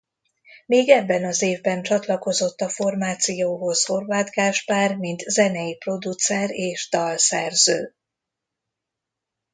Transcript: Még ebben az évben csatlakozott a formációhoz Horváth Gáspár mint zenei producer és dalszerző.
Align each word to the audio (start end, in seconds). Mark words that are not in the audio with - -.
Még 0.65 0.89
ebben 0.89 1.23
az 1.25 1.41
évben 1.41 1.83
csatlakozott 1.83 2.61
a 2.61 2.69
formációhoz 2.69 3.85
Horváth 3.85 4.31
Gáspár 4.35 4.95
mint 4.95 5.19
zenei 5.21 5.75
producer 5.77 6.49
és 6.51 6.89
dalszerző. 6.91 7.95